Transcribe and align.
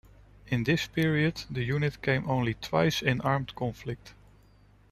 In 0.47 0.63
this 0.63 0.87
period 0.87 1.43
the 1.47 1.61
unit 1.63 2.01
came 2.01 2.27
only 2.27 2.55
twice 2.55 3.03
in 3.03 3.21
armed 3.21 3.53
conflict. 3.55 4.15